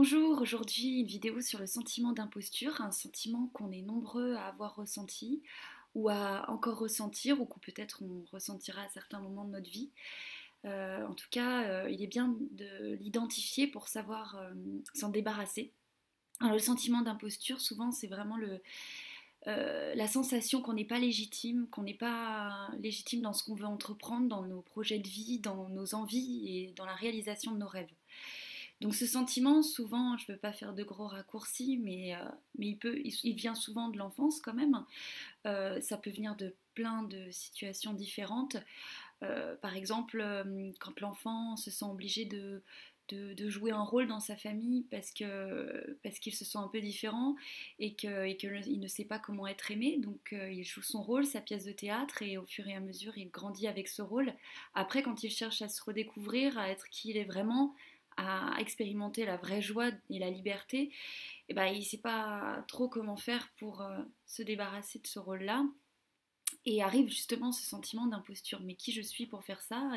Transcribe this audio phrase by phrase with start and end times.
[0.00, 4.76] Bonjour, aujourd'hui une vidéo sur le sentiment d'imposture, un sentiment qu'on est nombreux à avoir
[4.76, 5.42] ressenti
[5.96, 9.90] ou à encore ressentir ou qu'on peut-être on ressentira à certains moments de notre vie.
[10.64, 14.54] Euh, en tout cas, euh, il est bien de l'identifier pour savoir euh,
[14.94, 15.72] s'en débarrasser.
[16.38, 18.36] Alors, le sentiment d'imposture, souvent, c'est vraiment
[19.46, 24.28] la sensation qu'on n'est pas légitime, qu'on n'est pas légitime dans ce qu'on veut entreprendre,
[24.28, 27.90] dans nos projets de vie, dans nos envies et dans la réalisation de nos rêves.
[28.80, 32.18] Donc ce sentiment, souvent, je ne veux pas faire de gros raccourcis, mais, euh,
[32.58, 34.84] mais il, peut, il, vient souvent de l'enfance quand même.
[35.46, 38.56] Euh, ça peut venir de plein de situations différentes.
[39.24, 40.22] Euh, par exemple,
[40.78, 42.62] quand l'enfant se sent obligé de,
[43.08, 46.80] de, jouer un rôle dans sa famille parce que parce qu'il se sent un peu
[46.80, 47.34] différent
[47.80, 51.24] et que et qu'il ne sait pas comment être aimé donc il joue son rôle
[51.24, 54.34] sa pièce de théâtre et au fur et à mesure il grandit avec ce rôle
[54.74, 57.74] après quand il cherche à se redécouvrir à être qui il est vraiment
[58.18, 60.92] à expérimenter la vraie joie et la liberté, et
[61.48, 65.18] eh ben, il ne sait pas trop comment faire pour euh, se débarrasser de ce
[65.18, 65.64] rôle-là.
[66.66, 68.60] Et arrive justement ce sentiment d'imposture.
[68.60, 69.92] Mais qui je suis pour faire ça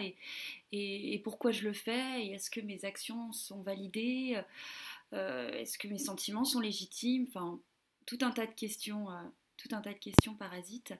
[0.71, 4.41] et, pourquoi je le fais Et est-ce que mes actions sont validées
[5.13, 7.25] euh, Est-ce que mes sentiments sont légitimes?
[7.27, 7.59] Enfin,
[8.05, 9.21] tout un tas de questions euh,
[9.61, 10.93] tout un tas de questions parasites.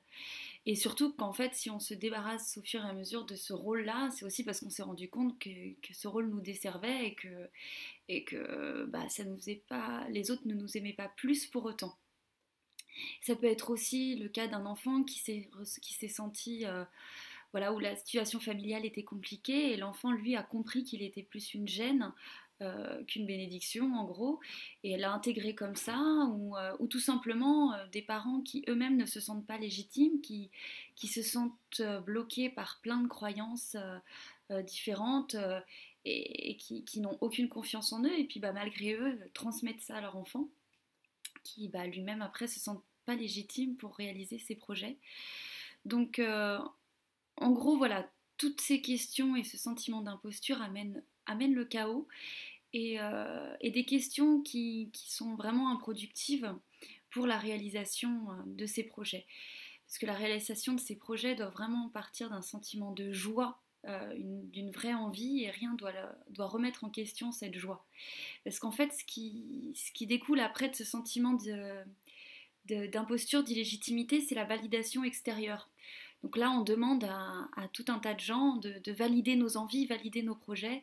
[0.66, 3.53] Et surtout qu'en fait, si on se débarrasse au fur et à mesure de ce
[3.53, 5.50] rôle-là, c'est aussi parce qu'on s'est rendu compte que,
[5.92, 7.50] ce rôle nous desservait et que,
[8.08, 11.98] et que bah, ça nous pas, les autres ne nous aimaient pas plus pour autant.
[13.22, 15.50] Ça peut être aussi le cas d'un enfant qui s'est,
[15.81, 16.66] qui s'est senti...
[16.66, 16.84] Euh,
[17.52, 21.54] voilà, où la situation familiale était compliquée et l'enfant, lui, a compris qu'il était plus
[21.54, 22.12] une gêne
[22.62, 24.40] euh, qu'une bénédiction en gros,
[24.84, 25.98] et elle a intégré comme ça,
[26.32, 30.52] ou, euh, tout simplement euh, des parents qui eux-mêmes ne se sentent pas légitimes, qui,
[31.08, 33.76] se sentent bloqués par plein de croyances
[34.68, 35.36] différentes
[36.06, 40.02] et, qui, n'ont aucune confiance en eux, et puis bah, malgré eux transmettent ça à
[40.02, 40.48] leur enfant,
[41.44, 42.78] qui bah, lui-même après se sent
[43.08, 44.98] pas légitime pour réaliser ses projets.
[45.86, 46.22] Donc
[47.41, 52.07] en gros voilà, toutes ces questions et ce sentiment d'imposture amènent, le chaos
[52.75, 56.56] euh, et, des questions qui, sont vraiment improductives
[57.12, 59.25] pour la réalisation euh, de ces projets.
[59.85, 64.13] Parce que la réalisation de ces projets doit vraiment partir d'un sentiment de joie, euh,
[64.18, 65.94] d'une vraie envie, et rien doit,
[66.30, 67.85] doit remettre en question cette joie.
[68.44, 71.38] Parce qu'en fait, ce qui découle après de ce sentiment
[72.66, 75.69] d'imposture, d'illégitimité, c'est la validation extérieure.
[76.24, 80.22] Donc là, on demande à, tout un tas de gens de, valider nos envies, valider
[80.22, 80.82] nos projets,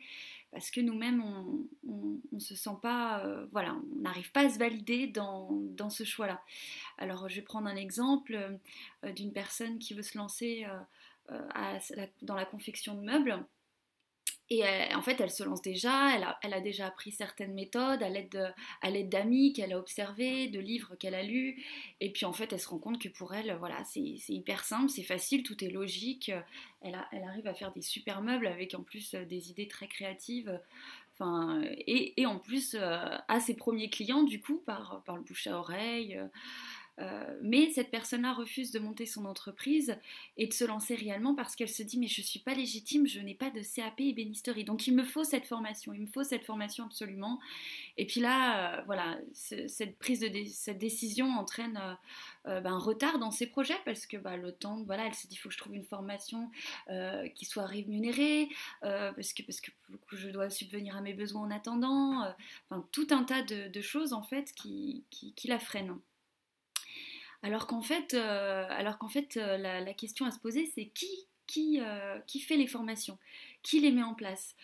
[0.51, 1.23] parce que nous-mêmes,
[1.87, 6.03] on se sent pas, euh, voilà, on n'arrive pas à se valider dans, dans ce
[6.03, 6.41] choix-là.
[6.97, 8.59] Alors, je vais prendre un exemple
[9.05, 10.65] euh, d'une personne qui veut se lancer
[11.29, 11.79] euh,
[12.21, 13.45] dans la confection de meubles.
[14.51, 14.63] Et
[14.95, 19.53] en fait, elle se lance déjà, elle a, déjà appris certaines méthodes à l'aide d'amis
[19.53, 21.63] qu'elle a observés, de livres qu'elle a lus.
[21.99, 24.89] Et puis en fait, elle se rend compte que pour elle, voilà, c'est hyper simple,
[24.89, 26.31] c'est facile, tout est logique.
[26.81, 30.59] Elle, arrive à faire des super meubles avec en plus des idées très créatives.
[31.13, 35.45] Enfin, et, et en plus, à ses premiers clients, du coup, par, par le bouche
[35.45, 36.19] à oreille.
[36.99, 39.95] Euh, mais cette personne-là refuse de monter son entreprise
[40.37, 43.07] et de se lancer réellement parce qu'elle se dit mais je ne suis pas légitime,
[43.07, 44.65] je n'ai pas de CAP ébénisterie.
[44.65, 47.39] Donc il me faut cette formation, il me faut cette formation absolument.
[47.97, 51.79] Et puis là, euh, voilà, cette prise de cette décision entraîne
[52.47, 55.27] euh, ben, un retard dans ses projets parce que bah, le temps, voilà, elle se
[55.27, 56.51] dit il faut que je trouve une formation
[57.35, 58.49] qui soit rémunérée
[58.81, 59.71] parce que parce que
[60.11, 62.27] je dois subvenir à mes besoins en attendant.
[62.69, 65.99] enfin tout un tas de, choses en fait qui, qui la freinent.
[67.41, 70.91] Alors qu'en fait, euh, euh, la, question à se poser, c'est
[71.47, 73.17] qui, euh, fait les formations?
[73.63, 74.55] Qui les met en place?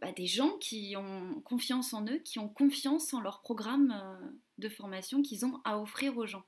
[0.00, 3.94] Bah, Des gens qui ont confiance en eux, qui ont confiance en leur programme
[4.58, 6.44] de formation qu'ils ont à offrir aux gens.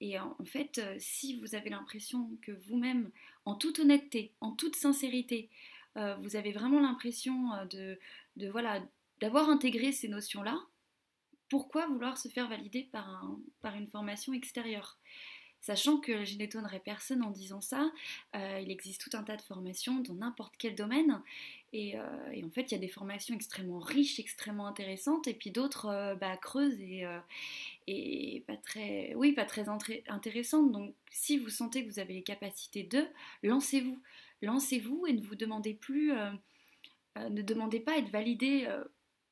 [0.00, 3.10] et en, fait, si vous avez l'impression que vous-même,
[3.44, 5.50] en toute honnêteté, en toute sincérité,
[5.94, 7.98] vous avez vraiment l'impression de,
[8.36, 8.82] de voilà
[9.20, 10.58] d'avoir intégré ces notions-là,
[11.48, 13.26] pourquoi vouloir se faire valider par,
[13.74, 14.98] une formation extérieure?
[15.60, 17.90] Sachant que je n'étonnerai personne en disant ça,
[18.36, 21.22] euh, il existe tout un tas de formations dans n'importe quel domaine.
[21.72, 25.50] Et, euh, en fait, il y a des formations extrêmement riches, extrêmement intéressantes, et puis
[25.50, 27.06] d'autres euh, bah, creuses et,
[27.86, 29.66] et, pas très, pas très
[30.08, 30.70] intéressantes.
[30.70, 33.06] Donc, si vous sentez que vous avez les capacités de,
[33.42, 34.02] lancez-vous.
[34.42, 36.12] Lancez-vous et ne vous demandez plus,
[37.16, 38.68] ne demandez pas à être validé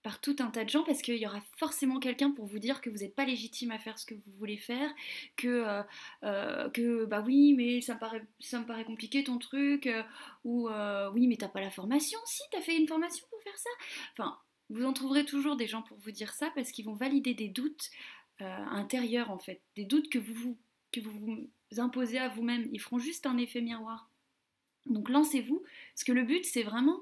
[0.02, 2.81] par tout un tas de gens parce qu'il y aura forcément quelqu'un pour vous dire
[2.81, 4.90] que vous n'êtes pas légitime à faire ce que vous voulez faire,
[5.37, 5.82] que, euh,
[6.25, 10.02] euh, bah oui, mais ça me paraît, compliqué ton truc, euh,
[10.44, 10.69] ou
[11.12, 13.70] oui, mais t'as pas la formation, si, t'as fait une formation pour faire ça.
[14.12, 14.38] Enfin,
[14.70, 17.49] Vous en trouverez toujours des gens pour vous dire ça parce qu'ils vont valider des
[17.49, 17.90] doutes
[18.40, 20.58] intérieurs en fait, des doutes que vous,
[20.90, 22.69] que vous vous imposez à vous-même.
[22.72, 24.10] Ils feront juste un effet miroir.
[24.87, 25.62] Donc lancez-vous,
[25.94, 27.00] parce que le but c'est vraiment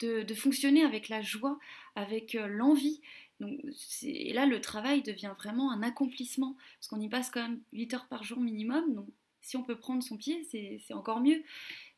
[0.00, 1.58] de, fonctionner avec la joie,
[1.94, 3.00] avec l'envie,
[3.40, 3.58] donc,
[4.02, 7.94] et là, le travail devient vraiment un accomplissement, parce qu'on y passe quand même 8
[7.94, 9.08] heures par jour minimum, donc
[9.40, 11.42] si on peut prendre son pied, c'est encore mieux.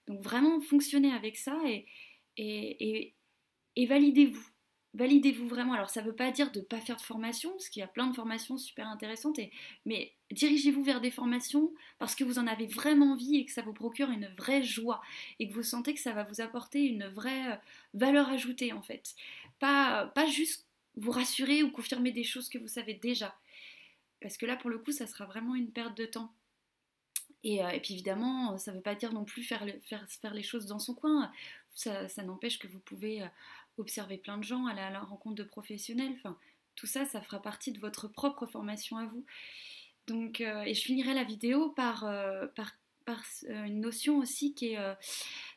[0.06, 1.60] Donc vraiment, fonctionnez avec ça
[2.36, 3.14] et,
[3.76, 4.46] validez-vous.
[4.94, 5.72] Validez-vous vraiment.
[5.72, 7.84] Alors ça ne veut pas dire de ne pas faire de formation, parce qu'il y
[7.84, 9.40] a plein de formations super intéressantes,
[9.86, 13.62] mais dirigez-vous vers des formations parce que vous en avez vraiment envie et que ça
[13.62, 15.00] vous procure une vraie joie
[15.38, 17.56] et que vous sentez que ça va vous apporter une vraie euh,
[17.94, 19.14] valeur ajoutée en fait.
[19.58, 20.66] Pas, pas juste
[20.96, 23.34] vous rassurer ou confirmer des choses que vous savez déjà.
[24.20, 26.32] Parce que là, pour le coup, ça sera vraiment une perte de temps.
[27.44, 30.78] Et, euh, puis évidemment, ça ne veut pas dire non plus faire, les choses dans
[30.78, 31.32] son coin.
[31.74, 33.26] Ça, n'empêche que vous pouvez euh,
[33.78, 36.12] observer plein de gens, aller à la rencontre de professionnels.
[36.16, 36.36] Enfin,
[36.76, 39.24] tout ça, ça fera partie de votre propre formation à vous.
[40.06, 42.00] Donc, euh, et je finirai la vidéo par,
[42.54, 42.72] par,
[43.04, 44.78] par une notion aussi qui est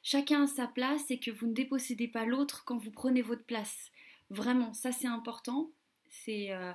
[0.04, 3.44] chacun a sa place et que vous ne dépossédez pas l'autre quand vous prenez votre
[3.44, 3.92] place.
[4.30, 5.72] Vraiment, ça c'est important.
[6.10, 6.72] C'est euh,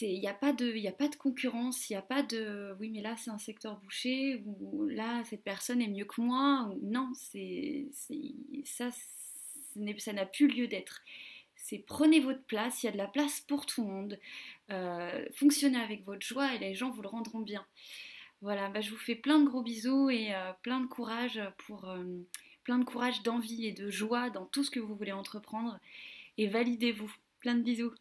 [0.00, 2.90] il n'y a, pas de, a pas de concurrence, il n'y a pas de oui,
[2.90, 6.70] mais là c'est un secteur bouché, ou là cette personne est mieux que moi.
[6.72, 7.88] Ou, non, c'est
[8.64, 8.90] ça,
[9.98, 11.02] ça n'a plus lieu d'être.
[11.56, 14.20] C'est prenez votre place, il y a de la place pour tout le monde.
[14.70, 17.64] Euh, fonctionnez avec votre joie et les gens vous le rendront bien.
[18.40, 21.86] Voilà, bah, je vous fais plein de gros bisous et euh, plein de courage pour
[22.64, 25.78] plein de courage, d'envie et de joie dans tout ce que vous voulez entreprendre
[26.38, 27.12] et validez-vous.
[27.40, 27.92] Plein de bisous.